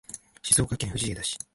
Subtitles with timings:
[0.41, 1.37] 静岡県藤枝市